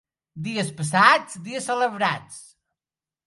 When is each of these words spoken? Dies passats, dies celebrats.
Dies 0.45 0.71
passats, 0.79 1.37
dies 1.49 1.69
celebrats. 1.71 2.41